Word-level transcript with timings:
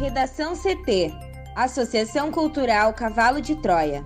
Redação 0.00 0.54
CT 0.56 1.12
Associação 1.54 2.32
Cultural 2.32 2.94
Cavalo 2.94 3.38
de 3.38 3.54
Troia. 3.54 4.02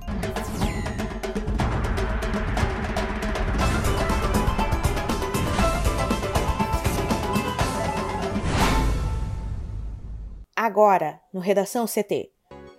Agora, 10.56 11.20
no 11.32 11.38
Redação 11.38 11.86
CT. 11.86 12.28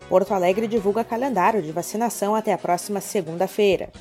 Porto 0.09 0.34
Alegre 0.34 0.68
divulga 0.68 1.05
calendário 1.05 1.61
de 1.61 1.71
vacinação 1.71 2.36
até 2.36 2.52
a 2.52 2.57
próxima 2.57 3.00
segunda-feira. 3.00 3.93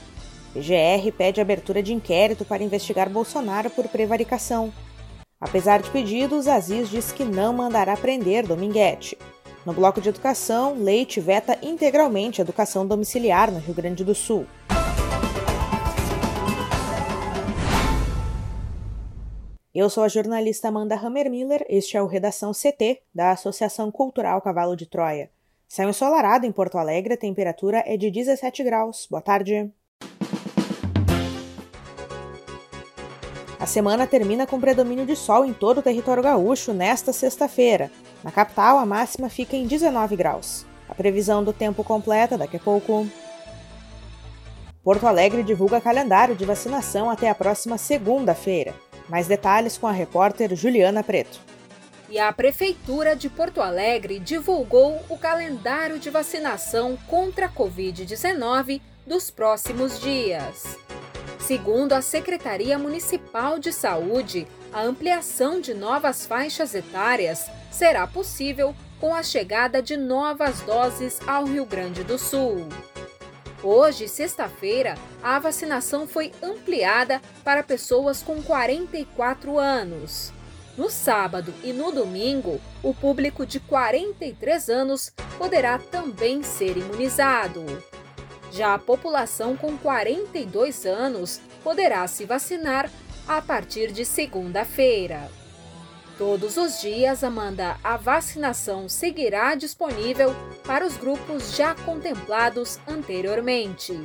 PGR 0.52 1.12
pede 1.16 1.40
abertura 1.40 1.80
de 1.80 1.94
inquérito 1.94 2.44
para 2.44 2.64
investigar 2.64 3.08
Bolsonaro 3.08 3.70
por 3.70 3.86
prevaricação. 3.86 4.72
Apesar 5.44 5.82
de 5.82 5.90
pedidos, 5.90 6.48
Aziz 6.48 6.88
diz 6.88 7.12
que 7.12 7.22
não 7.22 7.52
mandará 7.52 7.94
prender 7.98 8.46
Dominguete. 8.46 9.18
No 9.66 9.74
bloco 9.74 10.00
de 10.00 10.08
educação, 10.08 10.74
Leite 10.74 11.20
veta 11.20 11.58
integralmente 11.62 12.40
a 12.40 12.44
educação 12.44 12.86
domiciliar 12.86 13.52
no 13.52 13.58
Rio 13.58 13.74
Grande 13.74 14.02
do 14.02 14.14
Sul. 14.14 14.46
Eu 19.74 19.90
sou 19.90 20.02
a 20.02 20.08
jornalista 20.08 20.68
Amanda 20.68 20.94
Hammermiller, 20.94 21.66
este 21.68 21.98
é 21.98 22.02
o 22.02 22.06
Redação 22.06 22.52
CT, 22.52 23.02
da 23.14 23.32
Associação 23.32 23.90
Cultural 23.90 24.40
Cavalo 24.40 24.74
de 24.74 24.86
Troia. 24.86 25.30
Céu 25.68 25.90
ensolarado 25.90 26.46
em 26.46 26.52
Porto 26.52 26.78
Alegre, 26.78 27.14
a 27.14 27.18
temperatura 27.18 27.84
é 27.84 27.98
de 27.98 28.10
17 28.10 28.64
graus. 28.64 29.06
Boa 29.10 29.20
tarde. 29.20 29.70
A 33.64 33.66
semana 33.66 34.06
termina 34.06 34.46
com 34.46 34.60
predomínio 34.60 35.06
de 35.06 35.16
sol 35.16 35.42
em 35.42 35.54
todo 35.54 35.78
o 35.78 35.82
território 35.82 36.22
gaúcho 36.22 36.74
nesta 36.74 37.14
sexta-feira. 37.14 37.90
Na 38.22 38.30
capital, 38.30 38.78
a 38.78 38.84
máxima 38.84 39.30
fica 39.30 39.56
em 39.56 39.66
19 39.66 40.16
graus. 40.16 40.66
A 40.86 40.94
previsão 40.94 41.42
do 41.42 41.50
tempo 41.50 41.82
completa 41.82 42.36
daqui 42.36 42.58
a 42.58 42.60
pouco. 42.60 43.08
Porto 44.82 45.06
Alegre 45.06 45.42
divulga 45.42 45.80
calendário 45.80 46.36
de 46.36 46.44
vacinação 46.44 47.08
até 47.08 47.30
a 47.30 47.34
próxima 47.34 47.78
segunda-feira. 47.78 48.74
Mais 49.08 49.26
detalhes 49.26 49.78
com 49.78 49.86
a 49.86 49.92
repórter 49.92 50.54
Juliana 50.54 51.02
Preto. 51.02 51.40
E 52.10 52.18
a 52.18 52.30
Prefeitura 52.34 53.16
de 53.16 53.30
Porto 53.30 53.62
Alegre 53.62 54.18
divulgou 54.18 55.00
o 55.08 55.16
calendário 55.16 55.98
de 55.98 56.10
vacinação 56.10 56.98
contra 57.08 57.46
a 57.46 57.50
Covid-19 57.50 58.82
dos 59.06 59.30
próximos 59.30 59.98
dias. 59.98 60.83
Segundo 61.46 61.92
a 61.92 62.00
Secretaria 62.00 62.78
Municipal 62.78 63.58
de 63.58 63.70
Saúde, 63.70 64.48
a 64.72 64.80
ampliação 64.80 65.60
de 65.60 65.74
novas 65.74 66.24
faixas 66.24 66.74
etárias 66.74 67.50
será 67.70 68.06
possível 68.06 68.74
com 68.98 69.14
a 69.14 69.22
chegada 69.22 69.82
de 69.82 69.94
novas 69.94 70.62
doses 70.62 71.20
ao 71.26 71.44
Rio 71.44 71.66
Grande 71.66 72.02
do 72.02 72.16
Sul. 72.16 72.66
Hoje, 73.62 74.08
sexta-feira, 74.08 74.94
a 75.22 75.38
vacinação 75.38 76.08
foi 76.08 76.32
ampliada 76.42 77.20
para 77.44 77.62
pessoas 77.62 78.22
com 78.22 78.42
44 78.42 79.58
anos. 79.58 80.32
No 80.78 80.88
sábado 80.88 81.52
e 81.62 81.74
no 81.74 81.92
domingo, 81.92 82.58
o 82.82 82.94
público 82.94 83.44
de 83.44 83.60
43 83.60 84.70
anos 84.70 85.12
poderá 85.36 85.78
também 85.78 86.42
ser 86.42 86.78
imunizado. 86.78 87.66
Já 88.54 88.74
a 88.74 88.78
população 88.78 89.56
com 89.56 89.76
42 89.76 90.86
anos 90.86 91.40
poderá 91.64 92.06
se 92.06 92.24
vacinar 92.24 92.88
a 93.26 93.42
partir 93.42 93.90
de 93.90 94.04
segunda-feira. 94.04 95.28
Todos 96.16 96.56
os 96.56 96.80
dias, 96.80 97.24
Amanda, 97.24 97.76
a 97.82 97.96
vacinação 97.96 98.88
seguirá 98.88 99.56
disponível 99.56 100.32
para 100.64 100.86
os 100.86 100.96
grupos 100.96 101.56
já 101.56 101.74
contemplados 101.74 102.78
anteriormente. 102.86 104.00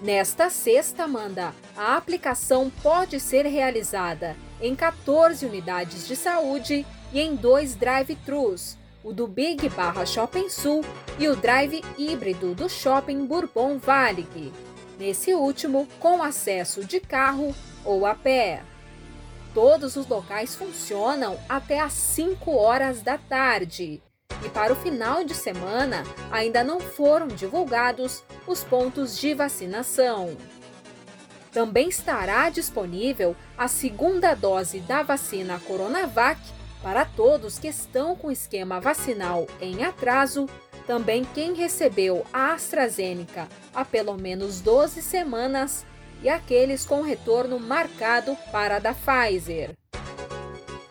Nesta 0.00 0.48
sexta, 0.48 1.02
Amanda, 1.02 1.52
a 1.76 1.96
aplicação 1.96 2.70
pode 2.80 3.18
ser 3.18 3.46
realizada 3.46 4.36
em 4.60 4.76
14 4.76 5.44
unidades 5.44 6.06
de 6.06 6.14
saúde 6.14 6.86
e 7.12 7.20
em 7.20 7.34
dois 7.34 7.74
drive-thrus, 7.74 8.78
o 9.02 9.12
do 9.12 9.26
Big 9.26 9.68
Barra 9.70 10.04
Shopping 10.04 10.48
Sul 10.48 10.84
e 11.18 11.28
o 11.28 11.36
drive 11.36 11.82
híbrido 11.96 12.54
do 12.54 12.68
Shopping 12.68 13.24
Bourbon 13.24 13.78
Valig. 13.78 14.52
Nesse 14.98 15.34
último, 15.34 15.88
com 15.98 16.22
acesso 16.22 16.84
de 16.84 17.00
carro 17.00 17.54
ou 17.84 18.04
a 18.04 18.14
pé. 18.14 18.62
Todos 19.54 19.96
os 19.96 20.06
locais 20.06 20.54
funcionam 20.54 21.38
até 21.48 21.80
às 21.80 21.92
5 21.92 22.50
horas 22.52 23.02
da 23.02 23.16
tarde. 23.16 24.02
E 24.44 24.48
para 24.48 24.72
o 24.72 24.76
final 24.76 25.24
de 25.24 25.34
semana, 25.34 26.04
ainda 26.30 26.62
não 26.62 26.80
foram 26.80 27.26
divulgados 27.26 28.22
os 28.46 28.62
pontos 28.62 29.18
de 29.18 29.34
vacinação. 29.34 30.36
Também 31.52 31.88
estará 31.88 32.48
disponível 32.48 33.34
a 33.58 33.66
segunda 33.66 34.34
dose 34.34 34.78
da 34.80 35.02
vacina 35.02 35.60
Coronavac 35.66 36.40
para 36.82 37.04
todos 37.04 37.58
que 37.58 37.68
estão 37.68 38.16
com 38.16 38.30
esquema 38.30 38.80
vacinal 38.80 39.46
em 39.60 39.84
atraso, 39.84 40.46
também 40.86 41.24
quem 41.24 41.54
recebeu 41.54 42.24
a 42.32 42.52
AstraZeneca 42.52 43.48
há 43.74 43.84
pelo 43.84 44.16
menos 44.16 44.60
12 44.60 45.02
semanas 45.02 45.84
e 46.22 46.28
aqueles 46.28 46.84
com 46.84 47.02
retorno 47.02 47.58
marcado 47.60 48.36
para 48.50 48.76
a 48.76 48.78
da 48.78 48.94
Pfizer. 48.94 49.74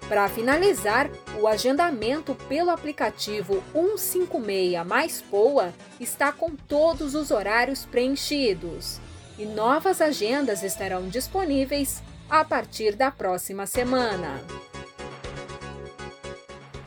Para 0.07 0.27
finalizar, 0.27 1.09
o 1.39 1.47
agendamento 1.47 2.33
pelo 2.47 2.71
aplicativo 2.71 3.63
156 3.73 4.85
mais 4.87 5.21
POA 5.21 5.71
está 5.99 6.31
com 6.31 6.55
todos 6.55 7.13
os 7.13 7.29
horários 7.29 7.85
preenchidos 7.85 8.99
e 9.37 9.45
novas 9.45 10.01
agendas 10.01 10.63
estarão 10.63 11.07
disponíveis 11.07 12.01
a 12.29 12.43
partir 12.43 12.95
da 12.95 13.11
próxima 13.11 13.67
semana. 13.67 14.41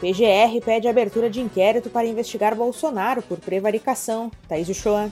PGR 0.03 0.61
pede 0.65 0.89
abertura 0.89 1.31
de 1.31 1.41
inquérito 1.41 1.89
para 1.89 2.09
investigar 2.09 2.57
Bolsonaro 2.57 3.23
por 3.23 3.39
prevaricação. 3.39 4.33
Thaís 4.49 4.69
Uchoa. 4.69 5.09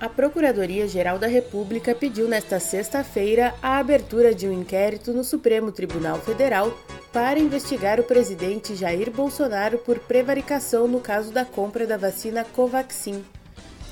A 0.00 0.08
Procuradoria-Geral 0.08 1.18
da 1.18 1.26
República 1.26 1.94
pediu 1.94 2.26
nesta 2.26 2.58
sexta-feira 2.58 3.54
a 3.62 3.76
abertura 3.76 4.34
de 4.34 4.48
um 4.48 4.52
inquérito 4.52 5.12
no 5.12 5.22
Supremo 5.22 5.70
Tribunal 5.70 6.16
Federal 6.18 6.72
para 7.12 7.38
investigar 7.38 8.00
o 8.00 8.04
presidente 8.04 8.74
Jair 8.74 9.10
Bolsonaro 9.10 9.76
por 9.76 9.98
prevaricação 9.98 10.88
no 10.88 10.98
caso 10.98 11.30
da 11.30 11.44
compra 11.44 11.86
da 11.86 11.98
vacina 11.98 12.42
Covaxin. 12.42 13.22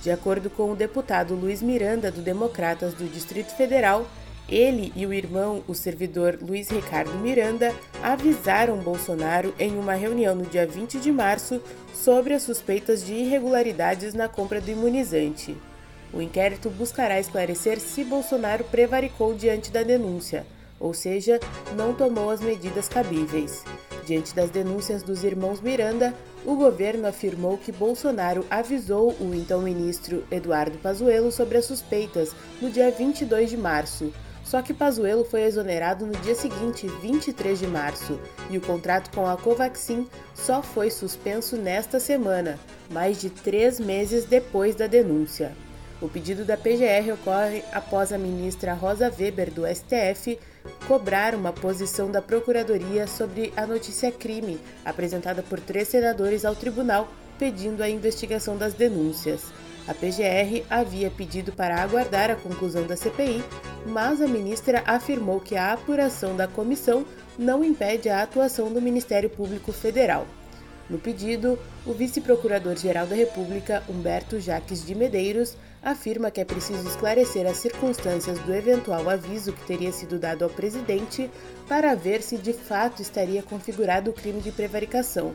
De 0.03 0.11
acordo 0.11 0.49
com 0.49 0.73
o 0.73 0.75
deputado 0.75 1.35
Luiz 1.35 1.61
Miranda, 1.61 2.11
do 2.11 2.23
Democratas 2.23 2.95
do 2.95 3.05
Distrito 3.05 3.55
Federal, 3.55 4.07
ele 4.51 4.93
e 4.97 5.07
o 5.07 5.13
irmão, 5.13 5.63
o 5.69 5.75
servidor 5.75 6.39
Luiz 6.43 6.69
Ricardo 6.69 7.15
Miranda, 7.19 7.75
avisaram 8.03 8.79
Bolsonaro 8.79 9.55
em 9.59 9.79
uma 9.79 9.95
reunião 9.95 10.35
no 10.35 10.45
dia 10.45 10.67
20 10.67 10.99
de 10.99 11.13
março 11.13 11.63
sobre 11.95 12.35
as 12.35 12.43
suspeitas 12.43 13.05
de 13.05 13.15
irregularidades 13.15 14.13
na 14.13 14.29
compra 14.29 14.61
do 14.61 14.71
imunizante. 14.71 15.57
O 16.13 16.21
inquérito 16.21 16.69
buscará 16.71 17.21
esclarecer 17.21 17.79
se 17.79 18.03
Bolsonaro 18.03 18.65
prevaricou 18.65 19.35
diante 19.35 19.71
da 19.71 19.85
denúncia, 19.85 20.45
ou 20.81 20.93
seja, 20.93 21.39
não 21.77 21.95
tomou 21.95 22.31
as 22.31 22.41
medidas 22.41 22.89
cabíveis. 22.89 23.63
Diante 24.05 24.35
das 24.35 24.51
denúncias 24.51 25.03
dos 25.05 25.23
irmãos 25.23 25.61
Miranda, 25.61 26.13
o 26.45 26.57
governo 26.57 27.07
afirmou 27.07 27.59
que 27.59 27.71
Bolsonaro 27.71 28.45
avisou 28.51 29.15
o 29.21 29.33
então 29.35 29.61
ministro 29.61 30.25
Eduardo 30.31 30.79
Pazuello 30.79 31.31
sobre 31.31 31.59
as 31.59 31.67
suspeitas 31.67 32.35
no 32.61 32.71
dia 32.71 32.91
22 32.91 33.51
de 33.51 33.57
março. 33.57 34.13
Só 34.51 34.61
que 34.63 34.75
Pazuello 34.75 35.25
foi 35.25 35.43
exonerado 35.43 36.05
no 36.05 36.13
dia 36.23 36.35
seguinte, 36.35 36.89
23 37.01 37.57
de 37.57 37.69
março, 37.69 38.19
e 38.51 38.59
o 38.59 38.61
contrato 38.61 39.15
com 39.15 39.25
a 39.25 39.37
Covaxin 39.37 40.09
só 40.35 40.61
foi 40.61 40.91
suspenso 40.91 41.55
nesta 41.55 42.01
semana, 42.01 42.59
mais 42.91 43.21
de 43.21 43.31
três 43.31 43.79
meses 43.79 44.25
depois 44.25 44.75
da 44.75 44.89
denúncia. 44.89 45.53
O 46.03 46.09
pedido 46.09 46.45
da 46.45 46.57
PGR 46.57 47.13
ocorre 47.13 47.63
após 47.73 48.13
a 48.13 48.19
ministra 48.19 48.75
Rosa 48.75 49.09
Weber, 49.17 49.53
do 49.53 49.63
STF, 49.65 50.37
cobrar 50.89 51.33
uma 51.37 51.53
posição 51.53 52.11
da 52.11 52.21
Procuradoria 52.21 53.07
sobre 53.07 53.53
a 53.57 53.65
notícia 53.65 54.11
crime 54.11 54.59
apresentada 54.85 55.45
por 55.45 55.61
três 55.61 55.87
senadores 55.87 56.45
ao 56.45 56.57
tribunal 56.57 57.07
pedindo 57.39 57.85
a 57.85 57.89
investigação 57.89 58.57
das 58.57 58.75
denúncias. 58.75 59.43
A 59.87 59.95
PGR 59.95 60.65
havia 60.69 61.11
pedido 61.11 61.53
para 61.53 61.81
aguardar 61.81 62.31
a 62.31 62.37
conclusão 62.37 62.87
da 62.87 62.97
CPI, 62.97 63.43
mas 63.87 64.21
a 64.21 64.27
ministra 64.27 64.83
afirmou 64.87 65.41
que 65.41 65.57
a 65.57 65.73
apuração 65.73 66.37
da 66.37 66.47
comissão 66.47 67.05
não 67.39 67.65
impede 67.65 68.09
a 68.09 68.23
atuação 68.23 68.73
do 68.73 68.81
Ministério 68.81 69.31
Público 69.31 69.73
Federal. 69.73 70.27
No 70.91 70.99
pedido, 70.99 71.57
o 71.87 71.93
vice-procurador-geral 71.93 73.07
da 73.07 73.15
República, 73.15 73.83
Humberto 73.89 74.41
Jaques 74.41 74.85
de 74.85 74.95
Medeiros, 74.95 75.57
afirma 75.83 76.31
que 76.31 76.41
é 76.41 76.45
preciso 76.45 76.87
esclarecer 76.87 77.47
as 77.47 77.59
circunstâncias 77.59 78.39
do 78.41 78.53
eventual 78.53 79.09
aviso 79.09 79.53
que 79.53 79.67
teria 79.67 79.93
sido 79.93 80.19
dado 80.19 80.43
ao 80.43 80.51
presidente 80.51 81.31
para 81.69 81.95
ver 81.95 82.23
se 82.23 82.37
de 82.37 82.53
fato 82.53 83.01
estaria 83.01 83.43
configurado 83.43 84.11
o 84.11 84.13
crime 84.13 84.41
de 84.41 84.51
prevaricação. 84.51 85.35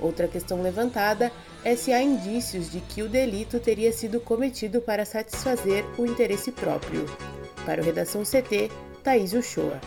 Outra 0.00 0.26
questão 0.26 0.62
levantada 0.62 1.30
é 1.64 1.76
se 1.76 1.92
há 1.92 2.00
indícios 2.00 2.70
de 2.70 2.80
que 2.80 3.02
o 3.02 3.08
delito 3.08 3.60
teria 3.60 3.92
sido 3.92 4.20
cometido 4.20 4.80
para 4.80 5.04
satisfazer 5.04 5.84
o 5.98 6.06
interesse 6.06 6.50
próprio. 6.50 7.06
Para 7.64 7.80
o 7.80 7.84
Redação 7.84 8.22
CT, 8.22 8.70
Thaís 9.02 9.32
Uchoa. 9.32 9.80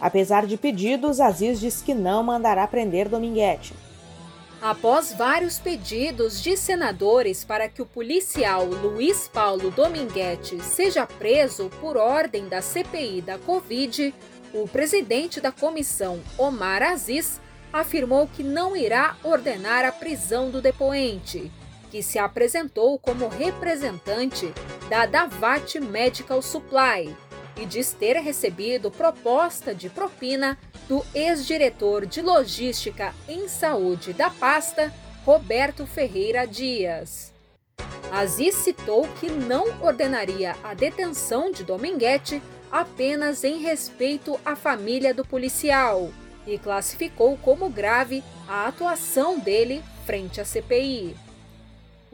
Apesar 0.00 0.46
de 0.46 0.56
pedidos, 0.56 1.20
Aziz 1.20 1.60
diz 1.60 1.80
que 1.80 1.94
não 1.94 2.22
mandará 2.22 2.66
prender 2.66 3.08
Dominguete. 3.08 3.72
Após 4.60 5.12
vários 5.12 5.58
pedidos 5.58 6.40
de 6.40 6.56
senadores 6.56 7.44
para 7.44 7.68
que 7.68 7.82
o 7.82 7.86
policial 7.86 8.64
Luiz 8.64 9.28
Paulo 9.28 9.70
Dominguete 9.70 10.62
seja 10.62 11.06
preso 11.06 11.68
por 11.80 11.96
ordem 11.96 12.48
da 12.48 12.62
CPI 12.62 13.22
da 13.22 13.38
Covid, 13.38 14.14
o 14.54 14.68
presidente 14.68 15.40
da 15.40 15.50
comissão, 15.50 16.20
Omar 16.38 16.82
Aziz, 16.82 17.40
afirmou 17.72 18.28
que 18.28 18.42
não 18.42 18.76
irá 18.76 19.16
ordenar 19.24 19.84
a 19.84 19.90
prisão 19.90 20.50
do 20.50 20.60
depoente, 20.60 21.50
que 21.90 22.02
se 22.02 22.18
apresentou 22.18 22.98
como 22.98 23.28
representante 23.28 24.52
da 24.92 25.06
Davat 25.06 25.80
Medical 25.80 26.42
Supply 26.42 27.16
e 27.56 27.64
diz 27.64 27.94
ter 27.94 28.18
recebido 28.18 28.90
proposta 28.90 29.74
de 29.74 29.88
propina 29.88 30.58
do 30.86 31.02
ex-diretor 31.14 32.04
de 32.04 32.20
logística 32.20 33.14
em 33.26 33.48
saúde 33.48 34.12
da 34.12 34.28
pasta, 34.28 34.92
Roberto 35.24 35.86
Ferreira 35.86 36.46
Dias. 36.46 37.32
Aziz 38.12 38.54
citou 38.56 39.08
que 39.18 39.30
não 39.30 39.80
ordenaria 39.80 40.54
a 40.62 40.74
detenção 40.74 41.50
de 41.50 41.64
Dominguete 41.64 42.42
apenas 42.70 43.44
em 43.44 43.62
respeito 43.62 44.38
à 44.44 44.54
família 44.54 45.14
do 45.14 45.24
policial 45.24 46.10
e 46.46 46.58
classificou 46.58 47.38
como 47.38 47.70
grave 47.70 48.22
a 48.46 48.68
atuação 48.68 49.38
dele 49.38 49.82
frente 50.04 50.38
à 50.38 50.44
CPI. 50.44 51.16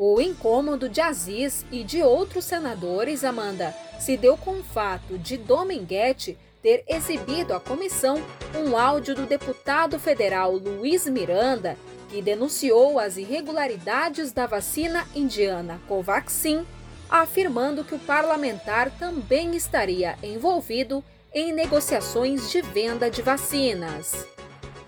O 0.00 0.20
incômodo 0.20 0.88
de 0.88 1.00
Aziz 1.00 1.66
e 1.72 1.82
de 1.82 2.00
outros 2.04 2.44
senadores, 2.44 3.24
Amanda, 3.24 3.74
se 3.98 4.16
deu 4.16 4.36
com 4.36 4.52
o 4.52 4.62
fato 4.62 5.18
de 5.18 5.36
Dominguete 5.36 6.38
ter 6.62 6.84
exibido 6.86 7.52
à 7.52 7.58
comissão 7.58 8.22
um 8.54 8.76
áudio 8.76 9.16
do 9.16 9.26
deputado 9.26 9.98
federal 9.98 10.52
Luiz 10.52 11.08
Miranda, 11.08 11.76
que 12.08 12.22
denunciou 12.22 12.96
as 12.96 13.16
irregularidades 13.16 14.30
da 14.30 14.46
vacina 14.46 15.04
indiana 15.16 15.80
Covaxin, 15.88 16.64
afirmando 17.10 17.82
que 17.82 17.96
o 17.96 17.98
parlamentar 17.98 18.96
também 19.00 19.56
estaria 19.56 20.16
envolvido 20.22 21.02
em 21.34 21.52
negociações 21.52 22.52
de 22.52 22.62
venda 22.62 23.10
de 23.10 23.20
vacinas. 23.20 24.28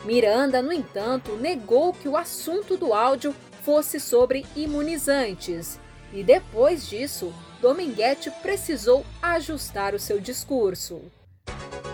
Miranda, 0.04 0.62
no 0.62 0.72
entanto, 0.72 1.32
negou 1.32 1.92
que 1.92 2.08
o 2.08 2.16
assunto 2.16 2.76
do 2.76 2.94
áudio 2.94 3.34
fosse 3.62 4.00
sobre 4.00 4.44
imunizantes 4.56 5.78
e 6.12 6.22
depois 6.22 6.88
disso, 6.88 7.32
Dominguete 7.60 8.30
precisou 8.42 9.04
ajustar 9.22 9.94
o 9.94 9.98
seu 9.98 10.18
discurso. 10.18 11.00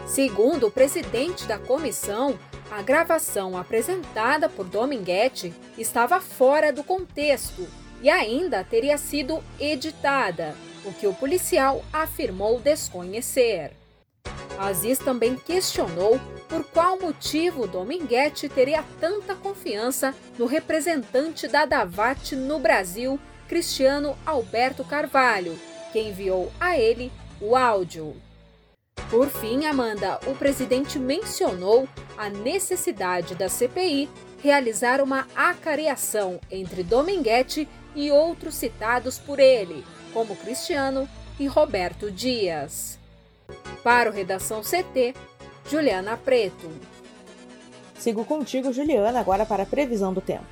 Segundo 0.06 0.68
o 0.68 0.70
presidente 0.70 1.44
da 1.46 1.58
comissão, 1.58 2.38
a 2.70 2.80
gravação 2.80 3.56
apresentada 3.56 4.48
por 4.48 4.64
Dominguete 4.64 5.52
estava 5.76 6.20
fora 6.20 6.72
do 6.72 6.82
contexto 6.82 7.66
e 8.00 8.08
ainda 8.08 8.62
teria 8.64 8.96
sido 8.96 9.42
editada, 9.58 10.54
o 10.84 10.92
que 10.92 11.06
o 11.06 11.14
policial 11.14 11.84
afirmou 11.92 12.60
desconhecer. 12.60 13.72
Aziz 14.58 14.98
também 14.98 15.36
questionou 15.36 16.20
por 16.48 16.64
qual 16.64 16.98
motivo 16.98 17.66
Dominguete 17.66 18.48
teria 18.48 18.84
tanta 19.00 19.34
confiança 19.34 20.14
no 20.38 20.46
representante 20.46 21.48
da 21.48 21.64
Davat 21.64 22.34
no 22.36 22.58
Brasil, 22.58 23.18
Cristiano 23.48 24.16
Alberto 24.24 24.84
Carvalho, 24.84 25.58
que 25.92 26.00
enviou 26.00 26.52
a 26.60 26.78
ele 26.78 27.10
o 27.40 27.56
áudio. 27.56 28.16
Por 29.10 29.28
fim, 29.28 29.66
Amanda, 29.66 30.18
o 30.26 30.34
presidente 30.34 30.98
mencionou 30.98 31.88
a 32.18 32.28
necessidade 32.28 33.34
da 33.34 33.48
CPI 33.48 34.08
realizar 34.42 35.00
uma 35.00 35.26
acareação 35.34 36.40
entre 36.50 36.82
Dominguete 36.82 37.68
e 37.94 38.10
outros 38.10 38.54
citados 38.54 39.18
por 39.18 39.38
ele, 39.38 39.84
como 40.12 40.36
Cristiano 40.36 41.08
e 41.38 41.46
Roberto 41.46 42.10
Dias. 42.10 42.98
Para 43.82 44.10
o 44.10 44.12
Redação 44.12 44.60
CT, 44.62 45.14
Juliana 45.68 46.16
Preto. 46.16 46.70
Sigo 47.98 48.24
contigo, 48.24 48.72
Juliana, 48.72 49.18
agora 49.18 49.44
para 49.44 49.64
a 49.64 49.66
previsão 49.66 50.12
do 50.12 50.20
tempo. 50.20 50.44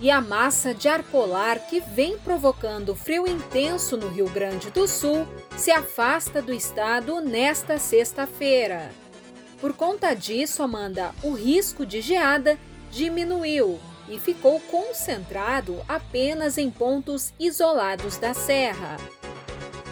E 0.00 0.10
a 0.10 0.20
massa 0.20 0.74
de 0.74 0.88
ar 0.88 1.02
polar 1.02 1.58
que 1.66 1.80
vem 1.80 2.18
provocando 2.18 2.96
frio 2.96 3.28
intenso 3.28 3.96
no 3.96 4.08
Rio 4.08 4.28
Grande 4.30 4.70
do 4.70 4.88
Sul 4.88 5.26
se 5.56 5.70
afasta 5.70 6.40
do 6.40 6.52
estado 6.52 7.20
nesta 7.20 7.78
sexta-feira. 7.78 8.90
Por 9.60 9.74
conta 9.74 10.14
disso, 10.14 10.62
Amanda, 10.62 11.12
o 11.22 11.32
risco 11.34 11.84
de 11.84 12.00
geada 12.00 12.58
diminuiu 12.90 13.78
e 14.08 14.18
ficou 14.18 14.58
concentrado 14.60 15.80
apenas 15.86 16.58
em 16.58 16.70
pontos 16.70 17.32
isolados 17.38 18.16
da 18.16 18.34
serra. 18.34 18.96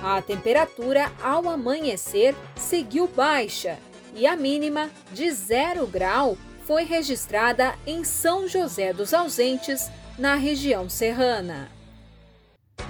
A 0.02 0.20
temperatura 0.22 1.12
ao 1.22 1.48
amanhecer 1.48 2.34
seguiu 2.56 3.06
baixa 3.06 3.78
e 4.14 4.26
a 4.26 4.36
mínima 4.36 4.90
de 5.12 5.30
zero 5.30 5.86
grau 5.86 6.36
foi 6.64 6.84
registrada 6.84 7.74
em 7.86 8.04
São 8.04 8.46
José 8.46 8.92
dos 8.92 9.12
Ausentes, 9.12 9.90
na 10.18 10.34
região 10.34 10.88
serrana. 10.88 11.70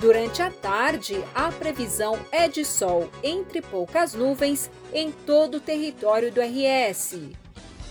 Durante 0.01 0.43
a 0.43 0.51
tarde, 0.51 1.23
a 1.35 1.53
previsão 1.53 2.19
é 2.33 2.49
de 2.49 2.65
sol 2.65 3.11
entre 3.23 3.61
poucas 3.61 4.15
nuvens 4.15 4.71
em 4.93 5.13
todo 5.13 5.57
o 5.57 5.61
território 5.61 6.33
do 6.33 6.41
RS. 6.41 7.19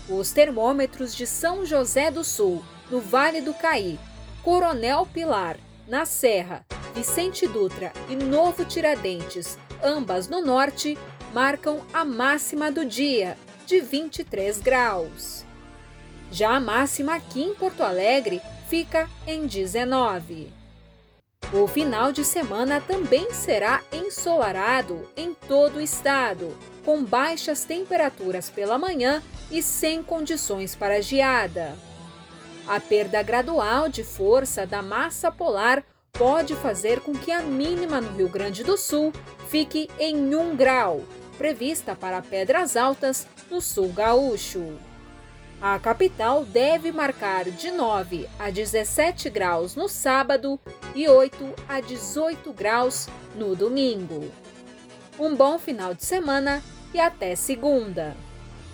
Os 0.08 0.32
termômetros 0.32 1.14
de 1.14 1.26
São 1.26 1.64
José 1.64 2.10
do 2.10 2.24
Sul, 2.24 2.64
no 2.90 3.00
Vale 3.00 3.40
do 3.40 3.54
Caí, 3.54 3.98
Coronel 4.42 5.06
Pilar, 5.06 5.56
na 5.86 6.04
Serra, 6.04 6.66
Vicente 6.94 7.46
Dutra 7.46 7.92
e 8.08 8.16
Novo 8.16 8.64
Tiradentes, 8.64 9.56
ambas 9.82 10.28
no 10.28 10.44
norte, 10.44 10.98
marcam 11.32 11.80
a 11.92 12.04
máxima 12.04 12.70
do 12.70 12.84
dia, 12.84 13.36
de 13.66 13.80
23 13.80 14.60
graus. 14.60 15.44
Já 16.30 16.56
a 16.56 16.60
máxima 16.60 17.14
aqui 17.14 17.42
em 17.42 17.54
Porto 17.54 17.82
Alegre 17.82 18.40
fica 18.68 19.08
em 19.26 19.46
19. 19.46 20.52
O 21.52 21.66
final 21.66 22.12
de 22.12 22.24
semana 22.24 22.80
também 22.80 23.32
será 23.32 23.82
ensolarado 23.92 25.08
em 25.16 25.34
todo 25.34 25.76
o 25.76 25.80
estado, 25.80 26.56
com 26.84 27.02
baixas 27.04 27.64
temperaturas 27.64 28.48
pela 28.48 28.78
manhã 28.78 29.20
e 29.50 29.60
sem 29.60 30.02
condições 30.02 30.76
para 30.76 31.02
geada. 31.02 31.76
A 32.68 32.78
perda 32.78 33.20
gradual 33.22 33.88
de 33.88 34.04
força 34.04 34.64
da 34.64 34.80
massa 34.80 35.32
polar 35.32 35.82
pode 36.12 36.54
fazer 36.54 37.00
com 37.00 37.12
que 37.12 37.32
a 37.32 37.42
mínima 37.42 38.00
no 38.00 38.16
Rio 38.16 38.28
Grande 38.28 38.62
do 38.62 38.76
Sul 38.76 39.12
fique 39.48 39.88
em 39.98 40.16
1 40.16 40.54
grau, 40.54 41.02
prevista 41.40 41.96
para 41.96 42.20
Pedras 42.20 42.76
Altas, 42.76 43.26
no 43.50 43.62
sul 43.62 43.88
gaúcho. 43.94 44.76
A 45.58 45.78
capital 45.78 46.44
deve 46.44 46.92
marcar 46.92 47.46
de 47.46 47.70
9 47.70 48.28
a 48.38 48.50
17 48.50 49.30
graus 49.30 49.74
no 49.74 49.88
sábado 49.88 50.60
e 50.94 51.08
8 51.08 51.54
a 51.66 51.80
18 51.80 52.52
graus 52.52 53.08
no 53.34 53.56
domingo. 53.56 54.30
Um 55.18 55.34
bom 55.34 55.58
final 55.58 55.94
de 55.94 56.04
semana 56.04 56.62
e 56.92 57.00
até 57.00 57.34
segunda. 57.34 58.14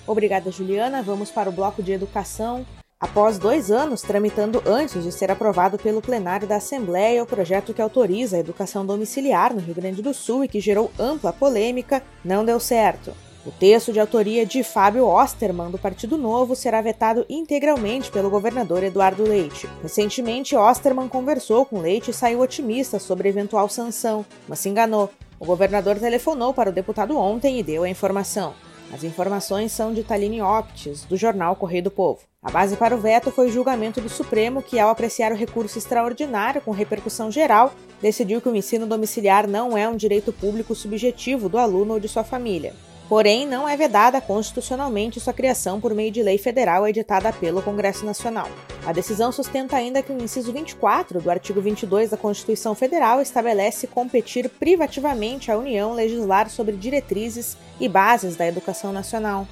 Obrigada, 0.05 0.51
Juliana. 0.51 1.03
Vamos 1.03 1.31
para 1.31 1.49
o 1.49 1.53
bloco 1.53 1.81
de 1.85 1.93
educação. 1.93 2.67
Após 2.99 3.39
dois 3.39 3.71
anos 3.71 4.01
tramitando 4.01 4.63
antes 4.65 5.03
de 5.03 5.13
ser 5.13 5.31
aprovado 5.31 5.77
pelo 5.77 6.01
plenário 6.01 6.49
da 6.49 6.57
Assembleia 6.57 7.23
o 7.23 7.27
projeto 7.27 7.75
que 7.75 7.83
autoriza 7.83 8.37
a 8.37 8.41
educação 8.41 8.87
domiciliar 8.87 9.53
no 9.53 9.61
Rio 9.61 9.75
Grande 9.75 10.01
do 10.01 10.15
Sul 10.15 10.45
e 10.45 10.49
que 10.49 10.61
gerou 10.61 10.91
ampla 10.99 11.31
polêmica, 11.31 12.03
não 12.25 12.43
deu 12.43 12.59
certo. 12.59 13.13
O 13.45 13.51
texto 13.51 13.93
de 13.93 14.01
autoria 14.01 14.47
de 14.47 14.65
Fábio 14.65 15.07
Osterman, 15.07 15.71
do 15.71 15.77
Partido 15.77 16.17
Novo, 16.17 16.57
será 16.57 16.81
vetado 16.81 17.27
integralmente 17.29 18.11
pelo 18.11 18.31
governador 18.31 18.83
Eduardo 18.83 19.25
Leite. 19.25 19.69
Recentemente, 19.83 20.57
Osterman 20.57 21.07
conversou 21.07 21.67
com 21.67 21.81
Leite 21.81 22.11
e 22.11 22.15
saiu 22.15 22.41
otimista 22.41 22.99
sobre 22.99 23.29
eventual 23.29 23.69
sanção, 23.69 24.25
mas 24.49 24.61
se 24.61 24.71
enganou. 24.71 25.11
O 25.39 25.45
governador 25.45 25.99
telefonou 25.99 26.55
para 26.55 26.71
o 26.71 26.73
deputado 26.73 27.15
ontem 27.19 27.59
e 27.59 27.63
deu 27.63 27.83
a 27.83 27.89
informação. 27.91 28.55
As 28.93 29.03
informações 29.03 29.73
são 29.73 29.93
de 29.93 30.05
Taline 30.05 30.41
Optes, 30.41 31.05
do 31.05 31.17
jornal 31.17 31.57
Correio 31.57 31.85
do 31.85 31.91
Povo. 31.91 32.21
A 32.43 32.51
base 32.51 32.77
para 32.77 32.95
o 32.95 33.01
veto 33.01 33.33
foi 33.33 33.49
o 33.49 33.53
julgamento 33.53 34.01
do 34.01 34.09
Supremo, 34.09 34.63
que, 34.63 34.79
ao 34.79 34.89
apreciar 34.89 35.33
o 35.33 35.37
recurso 35.37 35.77
extraordinário 35.77 36.61
com 36.61 36.71
repercussão 36.71 37.31
geral, 37.31 37.75
decidiu 38.01 38.41
que 38.41 38.49
o 38.49 38.55
ensino 38.55 38.87
domiciliar 38.87 39.49
não 39.49 39.77
é 39.77 39.89
um 39.89 39.97
direito 39.97 40.33
público 40.33 40.75
subjetivo 40.75 41.49
do 41.49 41.59
aluno 41.59 41.95
ou 41.95 42.01
de 42.01 42.09
sua 42.09 42.23
família. 42.23 42.75
Porém, 43.09 43.47
não 43.47 43.69
é 43.69 43.77
vedada 43.77 44.21
constitucionalmente 44.21 45.21
sua 45.21 45.33
criação 45.33 45.81
por 45.81 45.95
meio 45.95 46.11
de 46.11 46.23
lei 46.23 46.39
federal 46.39 46.89
editada 46.89 47.33
pelo 47.33 47.63
Congresso 47.63 48.05
Nacional. 48.05 48.49
A 48.85 48.93
decisão 48.93 49.31
sustenta 49.31 49.77
ainda 49.77 50.03
que 50.03 50.13
o 50.13 50.21
inciso 50.21 50.53
24 50.53 51.21
do 51.21 51.31
artigo 51.31 51.61
22 51.61 52.11
da 52.11 52.17
Constituição 52.17 52.75
Federal 52.75 53.21
estabelece 53.21 53.87
competir 53.87 54.49
privativamente 54.49 55.53
à 55.53 55.57
União 55.57 55.95
legislar 55.95 56.51
sobre 56.51 56.77
diretrizes 56.77 57.57
e 57.79 57.89
bases 57.89 58.35
da 58.35 58.47
educação 58.47 58.93
nacional. 58.93 59.47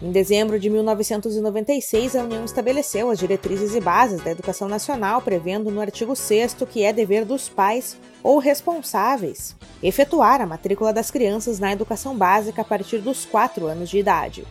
Em 0.00 0.12
dezembro 0.12 0.60
de 0.60 0.70
1996, 0.70 2.14
a 2.14 2.22
União 2.22 2.44
estabeleceu 2.44 3.10
as 3.10 3.18
diretrizes 3.18 3.74
e 3.74 3.80
bases 3.80 4.22
da 4.22 4.30
educação 4.30 4.68
nacional, 4.68 5.20
prevendo 5.20 5.72
no 5.72 5.80
artigo 5.80 6.14
6 6.14 6.54
que 6.70 6.84
é 6.84 6.92
dever 6.92 7.24
dos 7.24 7.48
pais 7.48 7.98
ou 8.22 8.38
responsáveis 8.38 9.56
efetuar 9.82 10.40
a 10.40 10.46
matrícula 10.46 10.92
das 10.92 11.10
crianças 11.10 11.58
na 11.58 11.72
educação 11.72 12.16
básica 12.16 12.62
a 12.62 12.64
partir 12.64 12.98
dos 12.98 13.24
4 13.24 13.66
anos 13.66 13.88
de 13.88 13.98
idade. 13.98 14.44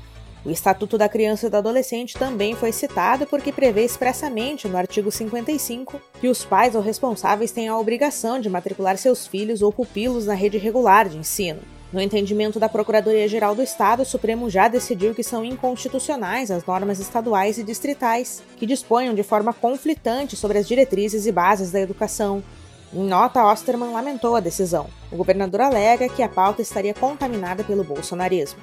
O 0.45 0.49
Estatuto 0.49 0.97
da 0.97 1.09
Criança 1.09 1.47
e 1.47 1.49
do 1.49 1.57
Adolescente 1.57 2.17
também 2.17 2.55
foi 2.55 2.71
citado 2.71 3.25
porque 3.25 3.51
prevê 3.51 3.83
expressamente 3.83 4.67
no 4.67 4.77
artigo 4.77 5.11
55 5.11 6.01
que 6.21 6.27
os 6.27 6.45
pais 6.45 6.75
ou 6.75 6.81
responsáveis 6.81 7.51
têm 7.51 7.67
a 7.67 7.77
obrigação 7.77 8.39
de 8.39 8.49
matricular 8.49 8.97
seus 8.97 9.27
filhos 9.27 9.61
ou 9.61 9.73
pupilos 9.73 10.25
na 10.25 10.33
rede 10.33 10.57
regular 10.57 11.09
de 11.09 11.17
ensino. 11.17 11.59
No 11.91 12.01
entendimento 12.01 12.59
da 12.59 12.67
Procuradoria-Geral 12.67 13.55
do 13.55 13.63
Estado, 13.63 14.01
o 14.01 14.05
Supremo 14.05 14.49
já 14.49 14.67
decidiu 14.67 15.15
que 15.15 15.23
são 15.23 15.45
inconstitucionais 15.45 16.51
as 16.51 16.65
normas 16.65 16.99
estaduais 16.99 17.57
e 17.57 17.63
distritais, 17.63 18.43
que 18.57 18.65
disponham 18.65 19.15
de 19.15 19.23
forma 19.23 19.53
conflitante 19.53 20.35
sobre 20.35 20.57
as 20.57 20.67
diretrizes 20.67 21.25
e 21.25 21.31
bases 21.31 21.71
da 21.71 21.79
educação. 21.79 22.43
Em 22.93 23.05
nota, 23.05 23.45
Osterman 23.45 23.93
lamentou 23.93 24.35
a 24.35 24.41
decisão. 24.41 24.87
O 25.09 25.15
governador 25.15 25.61
alega 25.61 26.09
que 26.09 26.21
a 26.21 26.27
pauta 26.27 26.61
estaria 26.61 26.93
contaminada 26.93 27.63
pelo 27.63 27.85
bolsonarismo. 27.85 28.59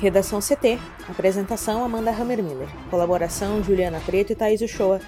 Redação 0.00 0.40
CT. 0.40 0.78
Apresentação 1.08 1.84
Amanda 1.84 2.10
Hammermiller. 2.10 2.68
Colaboração 2.90 3.62
Juliana 3.62 4.00
Preto 4.04 4.32
e 4.32 4.36
Thaís 4.36 4.60
Uchoa. 4.60 5.00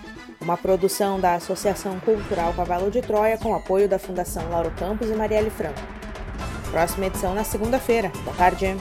Uma 0.49 0.57
produção 0.57 1.21
da 1.21 1.35
Associação 1.35 2.01
Cultural 2.01 2.55
Cavalo 2.55 2.91
de 2.91 3.03
Troia 3.03 3.37
com 3.37 3.55
apoio 3.55 3.87
da 3.87 3.99
Fundação 3.99 4.49
Lauro 4.49 4.71
Campos 4.79 5.11
e 5.11 5.13
Marielle 5.13 5.51
Franco. 5.51 5.79
Próxima 6.71 7.05
edição 7.05 7.35
na 7.35 7.45
segunda-feira. 7.45 8.11
Boa 8.25 8.35
tarde. 8.35 8.75